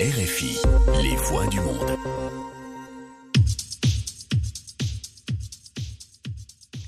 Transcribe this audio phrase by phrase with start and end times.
[0.00, 0.58] RFI,
[1.04, 1.96] les voix du monde.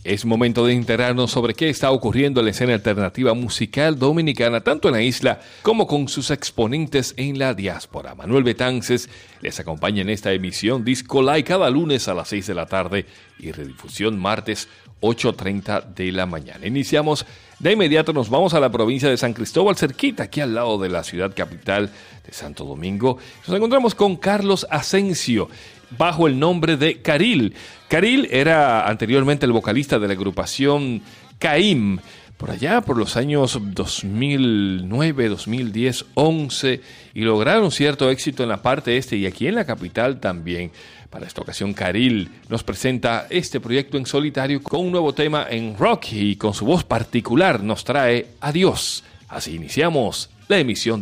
[0.02, 4.88] Es momento de enterarnos sobre qué está ocurriendo en la escena alternativa musical dominicana, tanto
[4.88, 8.16] en la isla como con sus exponentes en la diáspora.
[8.16, 9.08] Manuel Betances
[9.40, 13.06] les acompaña en esta emisión Disco Live cada lunes a las 6 de la tarde
[13.38, 14.68] y redifusión martes
[15.00, 16.66] 8.30 de la mañana.
[16.66, 17.24] Iniciamos
[17.58, 20.90] de inmediato, nos vamos a la provincia de San Cristóbal, cerquita, aquí al lado de
[20.90, 21.90] la ciudad capital
[22.26, 23.16] de Santo Domingo.
[23.46, 25.48] Nos encontramos con Carlos Asensio
[25.96, 27.54] bajo el nombre de Caril.
[27.88, 31.00] Caril era anteriormente el vocalista de la agrupación
[31.38, 31.98] Caim,
[32.36, 36.80] por allá por los años 2009, 2010, 11
[37.14, 40.70] y lograron cierto éxito en la parte este y aquí en la capital también.
[41.16, 45.74] Para esta ocasión, Caril nos presenta este proyecto en solitario con un nuevo tema en
[45.74, 49.02] rock y con su voz particular nos trae Adiós.
[49.26, 51.00] Así iniciamos la emisión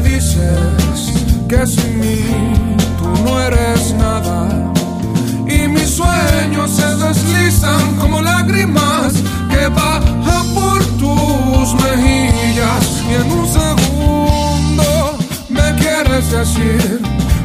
[0.00, 1.12] dices
[1.48, 2.20] que sin mí
[2.98, 4.72] tú no eres nada.
[5.46, 9.14] Y mis sueños se deslizan como lágrimas
[9.50, 13.02] que bajan por tus mejillas.
[13.10, 15.18] Y en un segundo
[15.48, 17.00] me quieres decir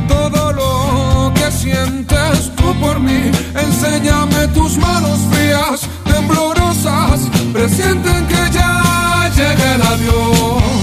[0.08, 3.32] todo lo que sientes tú por mí.
[3.56, 7.22] Enséñame tus manos frías, temblorosas,
[7.54, 10.83] presienten que ya llegue el avión.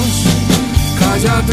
[1.13, 1.51] Disco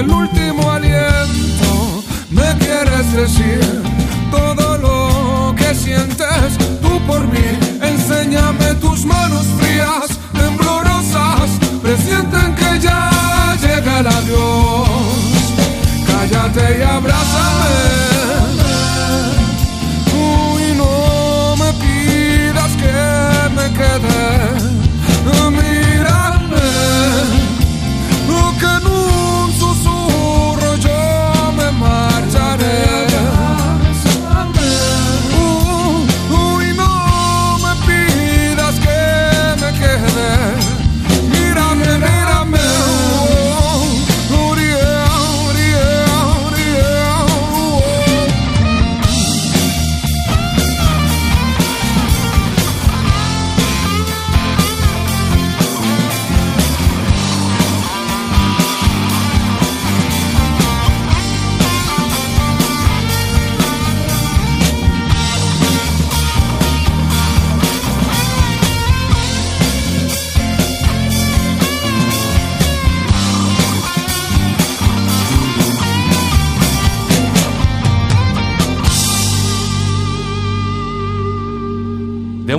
[0.00, 0.30] Live.
[0.30, 0.39] Uy,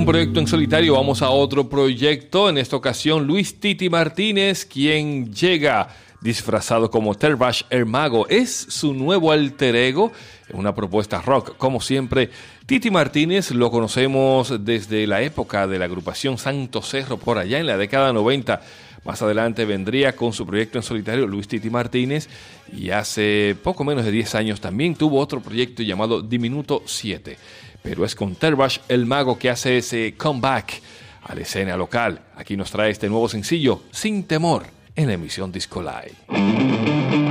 [0.02, 2.48] un proyecto en solitario vamos a otro proyecto.
[2.48, 5.90] En esta ocasión, Luis Titi Martínez, quien llega
[6.20, 8.26] disfrazado como Terbash el Mago.
[8.26, 10.10] Es su nuevo alter ego,
[10.54, 11.56] una propuesta rock.
[11.56, 12.30] Como siempre,
[12.66, 17.66] Titi Martínez lo conocemos desde la época de la agrupación Santo Cerro, por allá en
[17.66, 18.60] la década 90.
[19.04, 22.28] Más adelante vendría con su proyecto en solitario Luis Titi Martínez
[22.72, 27.36] y hace poco menos de 10 años también tuvo otro proyecto llamado Diminuto 7
[27.82, 30.80] pero es con Terbash el mago que hace ese comeback
[31.24, 32.20] a la escena local.
[32.36, 34.64] Aquí nos trae este nuevo sencillo, Sin Temor,
[34.94, 37.21] en la emisión Disco Live.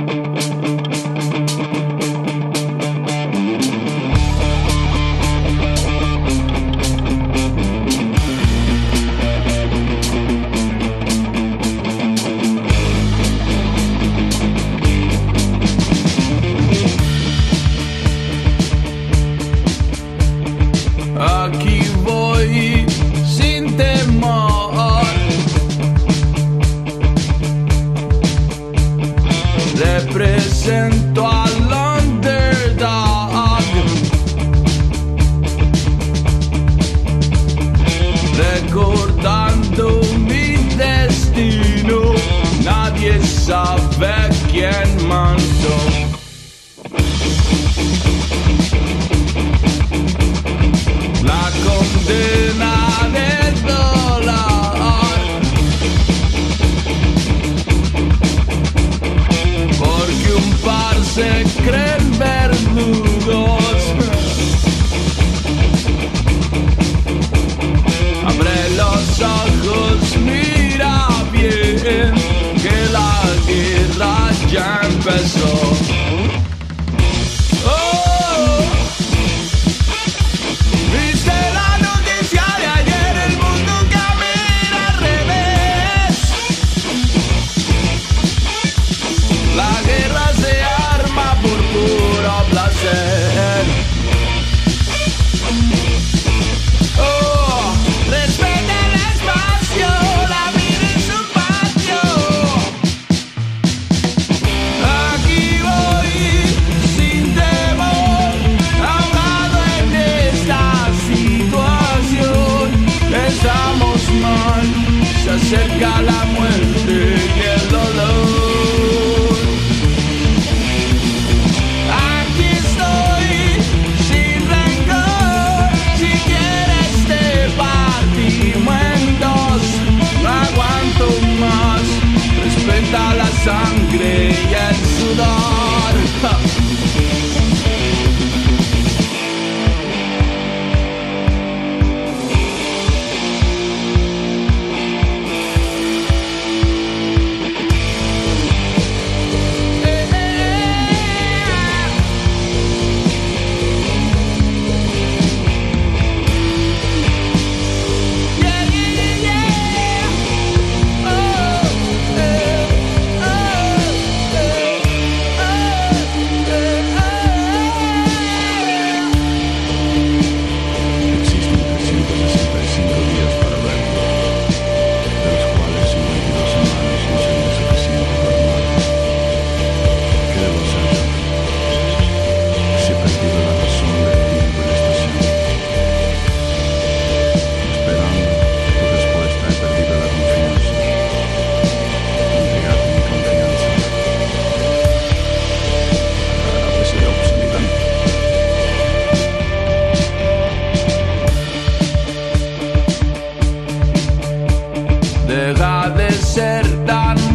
[206.32, 207.31] ser tan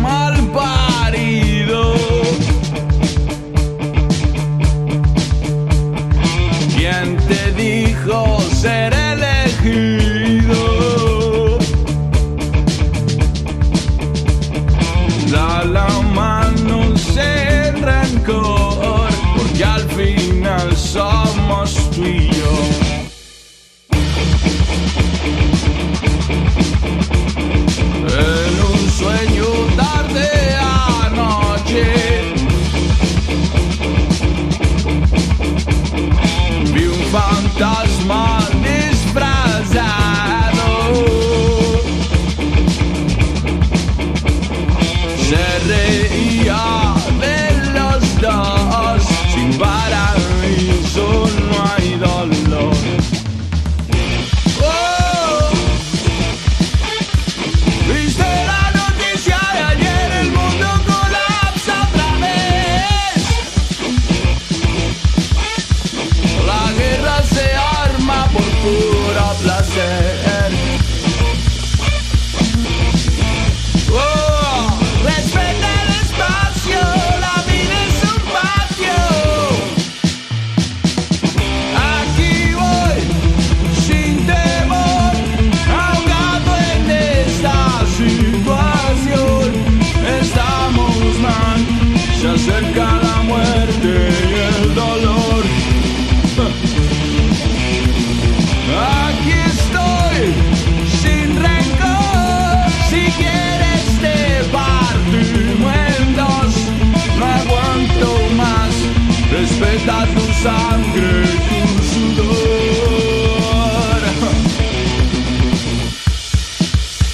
[110.42, 112.38] sangre, tu sudor.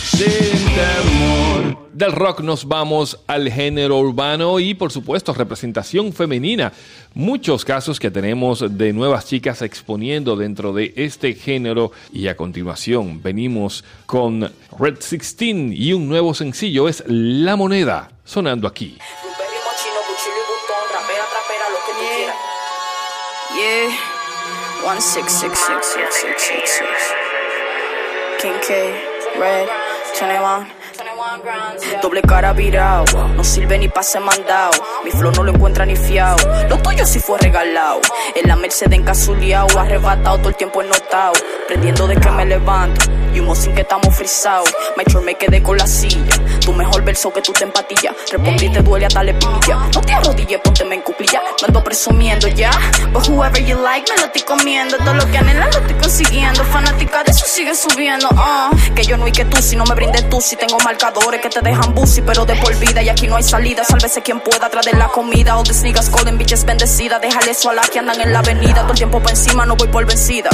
[0.04, 1.84] Sin temor.
[1.94, 6.74] Del rock nos vamos al género urbano y por supuesto representación femenina.
[7.14, 13.22] Muchos casos que tenemos de nuevas chicas exponiendo dentro de este género y a continuación
[13.22, 18.98] venimos con Red 16 y un nuevo sencillo es La Moneda sonando aquí.
[23.64, 23.96] Yeah,
[24.84, 27.14] one six six six six six six six.
[28.42, 28.92] King K,
[29.40, 29.70] Red,
[30.20, 30.68] 21.
[30.98, 32.02] 21 grams, yeah.
[32.02, 34.74] Doble cara virado, no sirve ni pase mandado.
[35.06, 36.36] Mi flow no lo encuentra ni fiao.
[36.68, 38.02] Lo tuyo sí fue regalado.
[38.36, 41.32] En la Mercedes encasuliao, arrebatado todo el tiempo ennotado.
[41.66, 43.06] Prendiendo de que me levanto.
[43.34, 44.76] Y humo sin que estamos frisados.
[44.98, 46.36] Maestro, me quedé con la silla.
[46.64, 48.14] Tu mejor verso que tú te empatillas.
[48.32, 49.76] Respondí, te duele hasta la pilla.
[49.94, 51.42] No te arrodilles, pónteme en cuclilla.
[51.62, 52.72] No ando presumiendo ya.
[53.12, 54.98] But whoever you like, me lo estoy comiendo.
[54.98, 56.64] Todo lo que anhelan lo estoy consiguiendo.
[56.66, 58.30] Fanática de eso sigue subiendo.
[58.38, 58.70] ah.
[58.96, 61.50] Que yo no y que tú, si no me brindes tú, si tengo marcadores que
[61.50, 63.02] te dejan busy, pero de por vida.
[63.02, 63.84] Y aquí no hay salida.
[63.84, 65.58] Sálvese quien pueda atrás de la comida.
[65.58, 67.20] All these niggas calling bitches bendecidas.
[67.22, 68.82] Déjale eso a la que andan en la avenida.
[68.84, 70.50] Todo el tiempo por encima, no voy por vencida.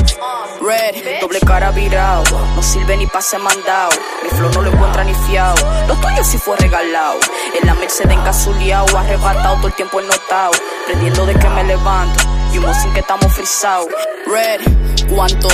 [0.62, 2.24] Red, doble cara virado.
[2.56, 3.92] No sirve ni pase mandado.
[4.24, 5.56] Mi flow no lo encuentra ni fiao.
[5.88, 7.20] Lo tuyo sí fue regalado.
[7.60, 10.52] En la Mercedes encasuliao, arrebatado todo el tiempo ennotado.
[10.86, 12.29] Prendiendo de que me levanto.
[12.54, 13.88] Y humo sin que estamos frisados.
[14.26, 14.62] Red,
[15.14, 15.48] ¿cuánto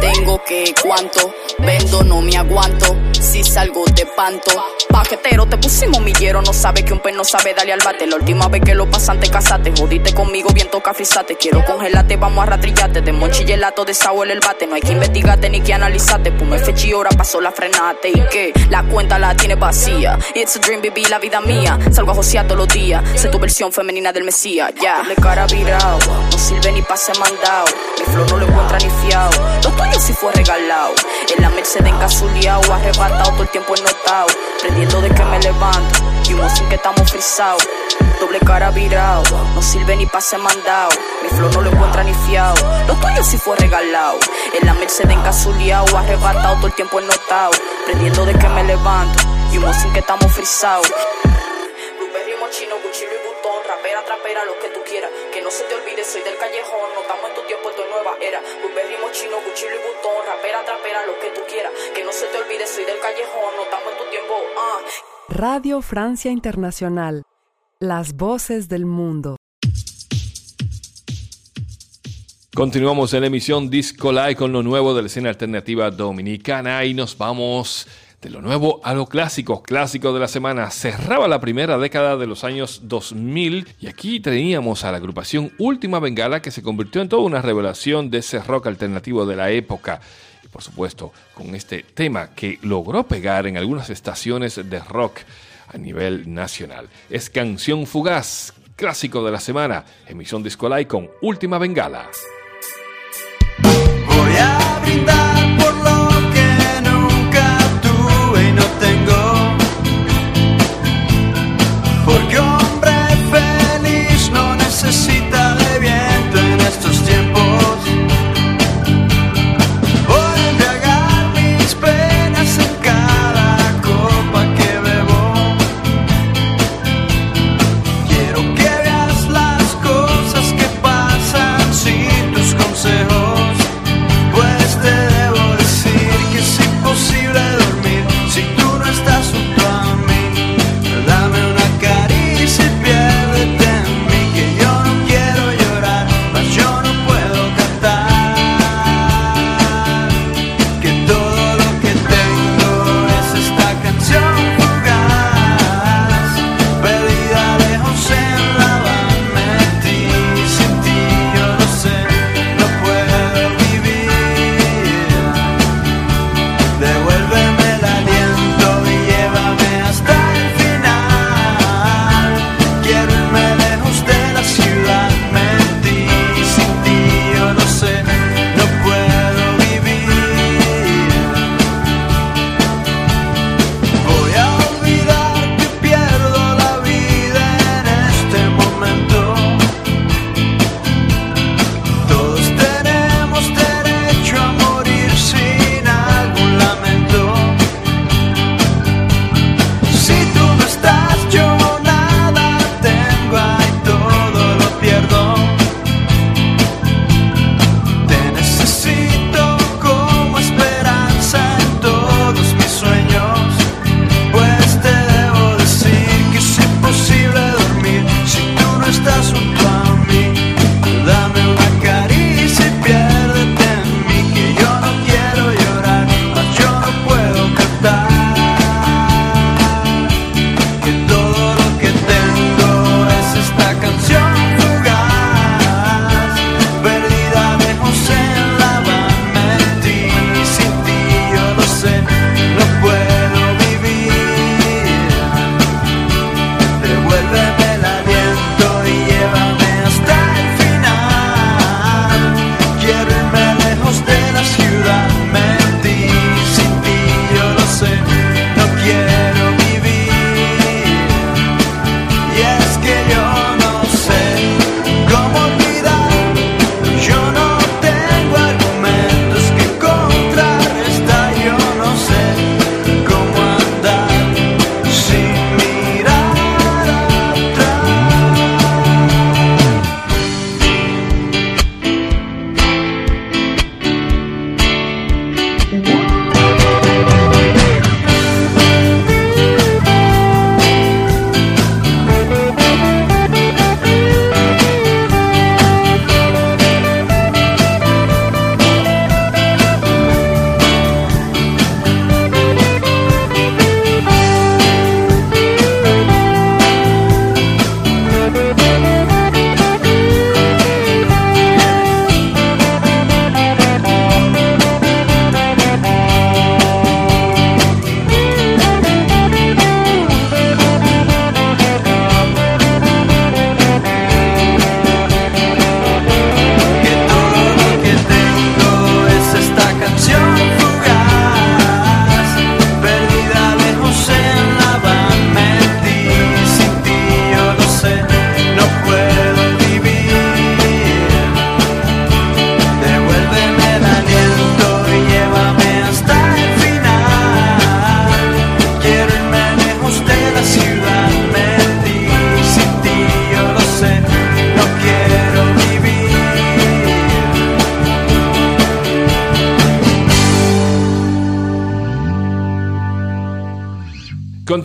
[0.00, 1.32] tengo que cuánto?
[1.58, 2.96] Vendo, no me aguanto.
[3.12, 4.50] Si salgo de panto.
[4.88, 6.42] Pajetero, te pusimos millero.
[6.42, 8.06] No sabe que un pez no sabe darle al bate.
[8.06, 9.72] La última vez que lo pasaste, casate.
[9.76, 11.36] Jodiste conmigo, bien toca frisate.
[11.36, 13.00] Quiero congelarte, vamos a ratrillarte.
[13.00, 14.66] De monchillelato, de sabor el bate.
[14.66, 16.30] No hay que investigarte ni que analizarte.
[16.32, 18.08] Me fechi ahora pasó la frenate.
[18.08, 20.18] Y que la cuenta la tiene vacía.
[20.34, 21.78] It's a dream, baby, la vida mía.
[21.92, 23.02] Salgo a josear todos los días.
[23.14, 24.98] Sé tu versión femenina del Mesías, ya.
[24.98, 25.98] Doble cara virado.
[26.42, 27.66] Sirve ni pase mandado.
[28.00, 29.30] Mi flow no lo encuentra ni fiao.
[29.62, 30.92] Lo tuyo sí fue regalado.
[31.34, 34.26] En la Mercedes encasuliao, arrebatado todo el tiempo ennotado.
[34.60, 36.00] Prendiendo de que me levanto.
[36.28, 37.66] Y humo sin que estamos frisados.
[38.18, 39.22] Doble cara virado.
[39.54, 40.90] No sirve ni pase mandado.
[41.22, 42.56] Mi flow no lo encuentra ni fiao.
[42.88, 44.18] Lo tuyo sí fue regalado.
[44.60, 47.52] En la Mercedes encasuliao, arrebatado todo el tiempo ennotado.
[47.86, 49.20] Prendiendo de que me levanto.
[49.52, 50.90] Y humo sin que estamos frisados.
[52.52, 55.08] Mochino, cuchillo y botón, rapera, trapera, lo que tú quieras.
[55.32, 57.88] Que no se te olvide, soy del callejón, no estamos en tu tiempo, esto es
[57.88, 58.44] nueva era.
[58.60, 61.72] Blueberry, mochino, cuchillo y botón, rapera, trapera, lo que tú quieras.
[61.96, 64.78] Que no se te olvide, soy del callejón, no estamos en tu tiempo, ah.
[65.32, 67.22] Radio Francia Internacional.
[67.80, 69.40] Las voces del mundo.
[72.52, 76.92] Continuamos en la emisión Disco Live con lo nuevo de la escena alternativa dominicana y
[76.92, 77.88] nos vamos
[78.22, 80.70] de lo nuevo a lo clásico, clásico de la semana.
[80.70, 85.98] Cerraba la primera década de los años 2000 y aquí teníamos a la agrupación Última
[85.98, 90.00] Bengala que se convirtió en toda una revelación de ese rock alternativo de la época.
[90.44, 95.18] Y por supuesto, con este tema que logró pegar en algunas estaciones de rock
[95.66, 96.88] a nivel nacional.
[97.10, 102.08] Es Canción Fugaz, clásico de la semana, emisión Disco Live con Última Bengala.
[103.58, 106.11] Voy a brindar por lo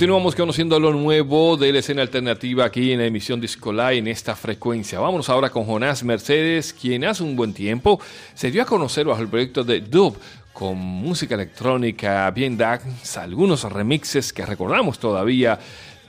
[0.07, 4.07] Continuamos conociendo lo nuevo de la escena alternativa aquí en la emisión Disco Live en
[4.07, 5.01] esta frecuencia.
[5.01, 7.99] Vámonos ahora con Jonás Mercedes, quien hace un buen tiempo
[8.33, 10.17] se dio a conocer bajo el proyecto de Dub
[10.53, 15.59] con música electrónica bien dance, algunos remixes que recordamos todavía.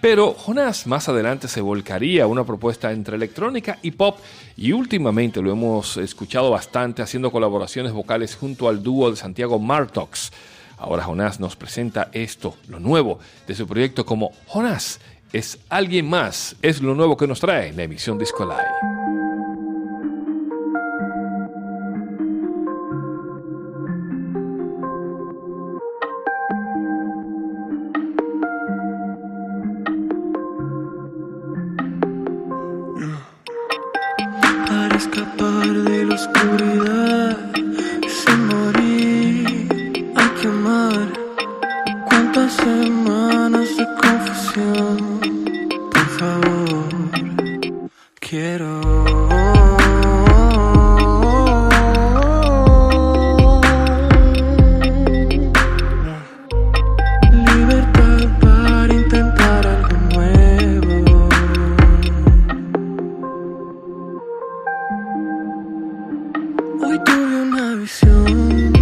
[0.01, 4.21] Pero Jonás más adelante se volcaría a una propuesta entre electrónica y pop
[4.57, 10.31] y últimamente lo hemos escuchado bastante haciendo colaboraciones vocales junto al dúo de Santiago Martox.
[10.79, 15.01] Ahora Jonás nos presenta esto, lo nuevo de su proyecto como Jonás
[15.33, 18.19] es alguien más, es lo nuevo que nos trae la emisión
[67.19, 68.78] Disco Live.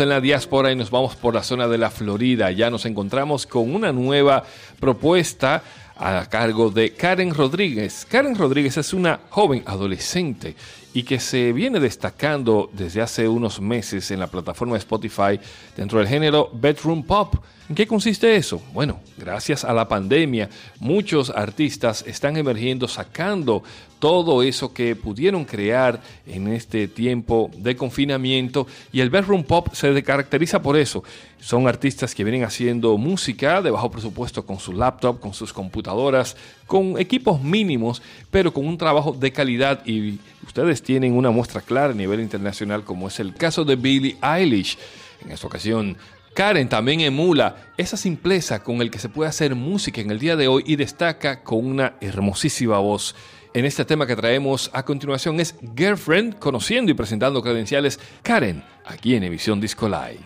[0.00, 2.50] En diáspora y nos vamos por la zona de la Florida.
[2.50, 4.44] Ya nos encontramos con una nueva
[4.80, 5.62] propuesta
[5.96, 8.06] a cargo de Karen Rodríguez.
[8.08, 10.54] Karen Rodríguez es una joven adolescente
[10.94, 15.38] y que se viene destacando desde hace unos meses en la plataforma Spotify
[15.76, 17.34] dentro del género Bedroom Pop.
[17.68, 18.62] ¿En qué consiste eso?
[18.72, 20.48] Bueno, gracias a la pandemia,
[20.80, 23.62] muchos artistas están emergiendo sacando
[23.98, 29.92] todo eso que pudieron crear en este tiempo de confinamiento y el bedroom pop se
[30.08, 31.04] caracteriza por eso.
[31.38, 36.34] Son artistas que vienen haciendo música de bajo presupuesto con su laptop, con sus computadoras,
[36.66, 41.92] con equipos mínimos, pero con un trabajo de calidad y ustedes tienen una muestra clara
[41.92, 44.78] a nivel internacional como es el caso de Billie Eilish.
[45.22, 45.98] En esta ocasión
[46.32, 50.36] Karen también emula esa simpleza con el que se puede hacer música en el día
[50.36, 53.14] de hoy y destaca con una hermosísima voz
[53.58, 59.14] en este tema que traemos a continuación es Girlfriend, conociendo y presentando credenciales Karen, aquí
[59.14, 60.20] en Emisión Disco Live.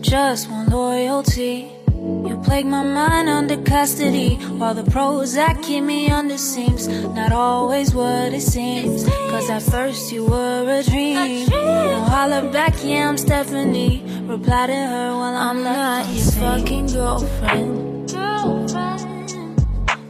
[0.00, 1.77] Just loyalty.
[2.26, 4.36] You plague my mind under custody.
[4.58, 9.04] While the Prozac keep me under seams Not always what it seems.
[9.04, 11.46] Cause at first you were a dream.
[11.48, 14.02] Now holler back, yeah, I'm Stephanie.
[14.22, 18.12] Reply to her while I'm, I'm not your fucking girlfriend.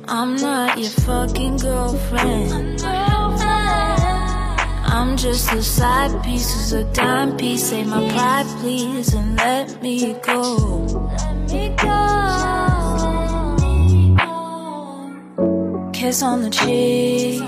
[0.09, 2.83] I'm not your fucking girlfriend.
[4.91, 7.69] I'm just a side piece, is a dime piece.
[7.71, 11.38] Say my pride, please, and let me go.
[16.09, 17.41] Kiss on the cheek.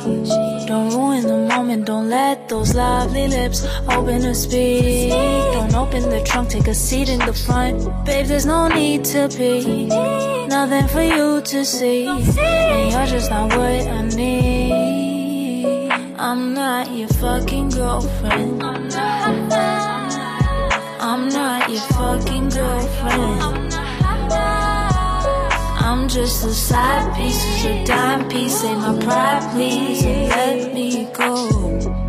[0.67, 5.11] Don't ruin the moment, don't let those lovely lips open to speak.
[5.55, 7.79] Don't open the trunk, take a seat in the front.
[8.05, 9.87] Babe, there's no need to be.
[10.47, 12.07] Nothing for you to see.
[12.07, 15.91] And you're just not what I need.
[16.19, 18.63] I'm not your fucking girlfriend.
[21.09, 23.70] I'm not your fucking girlfriend.
[25.91, 28.63] I'm just a side piece, a dime piece.
[28.63, 32.00] Ain't my pride, please, and let me go.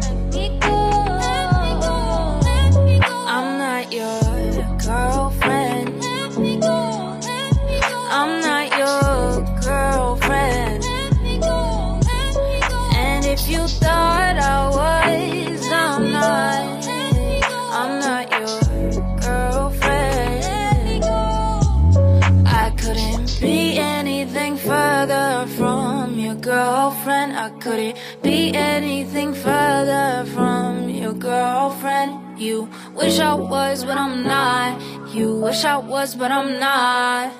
[25.47, 27.33] From your girlfriend.
[27.33, 32.39] I couldn't be anything further from your girlfriend.
[32.39, 34.81] You wish I was, but I'm not.
[35.13, 37.31] You wish I was, but I'm not.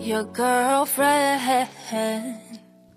[0.00, 1.68] Your girlfriend.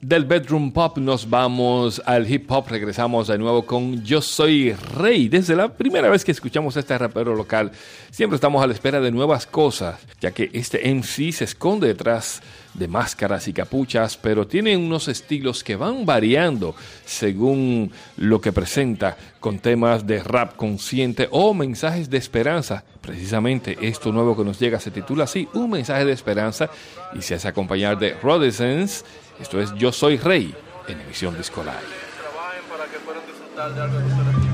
[0.02, 5.28] Del bedroom pop nos vamos al hip hop, regresamos de nuevo con Yo Soy Rey.
[5.28, 7.74] Desde la primera vez que escuchamos a este rapero local,
[8.10, 12.42] siempre estamos a la espera de nuevas cosas, ya que este MC se esconde detrás
[12.42, 12.50] de
[12.88, 19.60] máscaras y capuchas, pero tiene unos estilos que van variando según lo que presenta con
[19.60, 22.84] temas de rap consciente o mensajes de esperanza.
[23.02, 26.70] Precisamente esto nuevo que nos llega se titula así, un mensaje de esperanza
[27.14, 29.04] y se hace acompañar de Rodescence.
[29.40, 30.54] Esto es Yo Soy Rey
[30.88, 31.74] en emisión Disco Live.
[32.20, 34.49] Trabajen para que puedan disfrutar de algo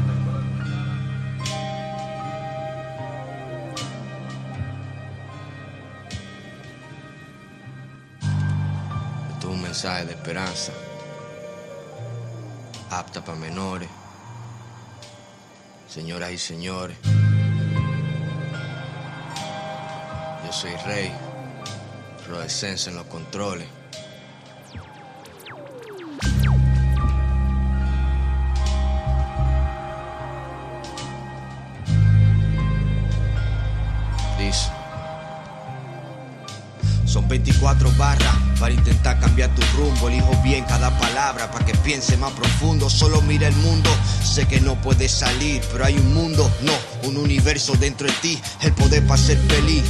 [9.76, 10.72] mensaje de esperanza,
[12.90, 13.90] apta para menores,
[15.90, 16.98] señoras y señores.
[20.46, 21.12] Yo soy rey,
[22.30, 23.68] Rodescence en los controles.
[34.40, 34.72] Dice.
[37.06, 40.08] Son 24 barras para intentar cambiar tu rumbo.
[40.08, 42.90] Elijo bien cada palabra para que piense más profundo.
[42.90, 43.90] Solo mira el mundo,
[44.24, 46.74] sé que no puedes salir, pero hay un mundo, no,
[47.10, 48.42] un universo dentro de ti.
[48.62, 49.84] El poder para ser feliz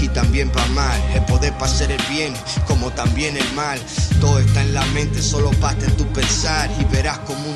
[0.00, 1.02] y también para mal.
[1.14, 2.32] El poder para hacer el bien,
[2.68, 3.80] como también el mal.
[4.20, 7.51] Todo está en la mente, solo basta en tu pensar y verás como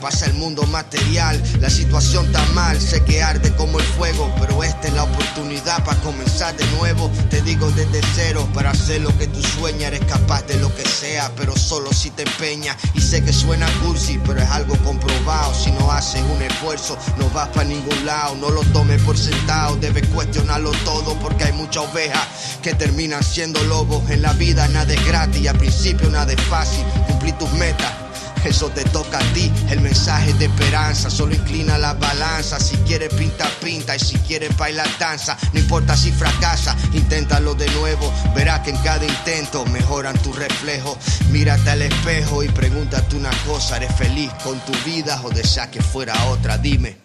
[0.00, 1.42] pasa el mundo material.
[1.60, 5.82] La situación está mal, sé que arde como el fuego, pero esta es la oportunidad
[5.84, 7.10] para comenzar de nuevo.
[7.30, 10.84] Te digo desde cero, para hacer lo que tú sueñas, eres capaz de lo que
[10.84, 12.76] sea, pero solo si te empeñas.
[12.94, 15.54] Y sé que suena cursi, pero es algo comprobado.
[15.54, 18.34] Si no haces un esfuerzo, no vas para ningún lado.
[18.36, 23.62] No lo tomes por sentado, debes cuestionarlo todo, porque hay muchas ovejas que terminan siendo
[23.64, 24.10] lobos.
[24.10, 26.84] En la vida nada es gratis al principio nada es fácil.
[27.06, 28.03] Cumplir tus metas.
[28.44, 31.10] Eso te toca a ti, el mensaje de esperanza.
[31.10, 32.60] Solo inclina la balanza.
[32.60, 33.96] Si quieres pinta, pinta.
[33.96, 35.36] Y si quieres bailar, danza.
[35.52, 38.12] No importa si fracasa, inténtalo de nuevo.
[38.34, 40.98] Verás que en cada intento mejoran tu reflejo.
[41.30, 45.82] Mírate al espejo y pregúntate una cosa: ¿eres feliz con tu vida o deseas que
[45.82, 46.58] fuera otra?
[46.58, 46.96] Dime,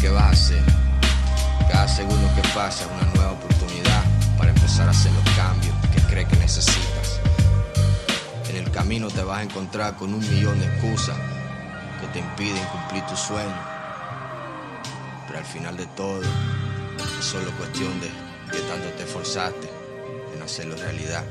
[0.00, 0.62] ¿qué vas a hacer?
[1.70, 4.02] Cada segundo que pasa es una nueva oportunidad
[4.36, 6.49] para empezar a hacer los cambios que crees que necesitas.
[8.90, 11.16] Te vas a encontrar con un millón de excusas
[12.00, 13.54] que te impiden cumplir tus sueños.
[15.28, 18.08] Pero al final de todo, es solo cuestión de
[18.50, 19.68] qué tanto te esforzaste
[20.34, 21.24] en hacerlo realidad.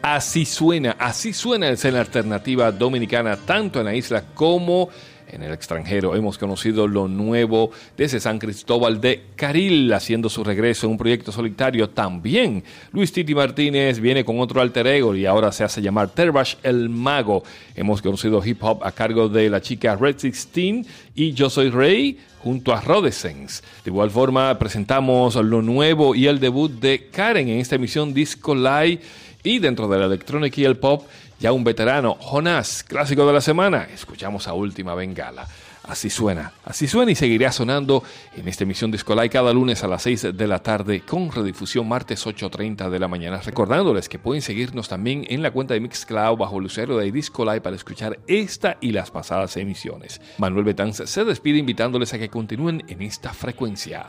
[0.00, 5.52] Así suena, así suena el escena alternativa dominicana, tanto en la isla como en el
[5.52, 6.16] extranjero.
[6.16, 11.32] Hemos conocido lo nuevo desde San Cristóbal de Caril, haciendo su regreso en un proyecto
[11.32, 12.64] solitario también.
[12.92, 16.88] Luis Titi Martínez viene con otro alter ego y ahora se hace llamar Terbash el
[16.88, 17.42] Mago.
[17.74, 22.18] Hemos conocido hip hop a cargo de la chica Red 16 y Yo Soy Rey
[22.42, 23.62] junto a Rodescence.
[23.84, 28.54] De igual forma, presentamos lo nuevo y el debut de Karen en esta emisión Disco
[28.54, 29.00] Live
[29.42, 31.06] y dentro de la electrónica y el pop,
[31.38, 33.88] ya un veterano, Jonas, clásico de la semana.
[33.92, 35.46] Escuchamos a Última Bengala.
[35.88, 38.02] Así suena, así suena y seguirá sonando
[38.36, 41.88] en esta emisión Disco Live cada lunes a las 6 de la tarde con redifusión
[41.88, 43.38] martes 8.30 de la mañana.
[43.38, 47.62] Recordándoles que pueden seguirnos también en la cuenta de Mixcloud bajo usuario de Disco Live
[47.62, 50.20] para escuchar esta y las pasadas emisiones.
[50.36, 54.04] Manuel Betanz se despide invitándoles a que continúen en esta frecuencia.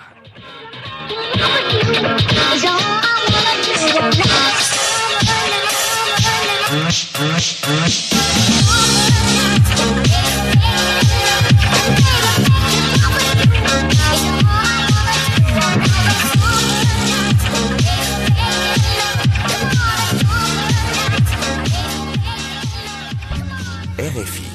[23.97, 24.48] RFI.